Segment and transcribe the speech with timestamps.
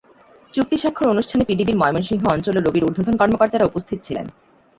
[0.53, 4.25] চুক্তি স্বাক্ষর অনুষ্ঠানে পিডিবির ময়মনসিংহ অঞ্চল ও রবির ঊর্ধ্বতন কর্মকর্তারা উপস্থিত ছিলেন।